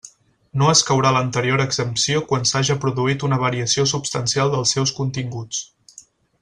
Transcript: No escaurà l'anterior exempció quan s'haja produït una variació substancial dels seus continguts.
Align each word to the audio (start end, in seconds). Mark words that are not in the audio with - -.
No 0.61 0.69
escaurà 0.75 1.11
l'anterior 1.15 1.63
exempció 1.65 2.23
quan 2.31 2.49
s'haja 2.53 2.77
produït 2.87 3.27
una 3.29 3.41
variació 3.45 3.87
substancial 3.95 4.53
dels 4.57 4.75
seus 4.77 4.99
continguts. 5.03 6.05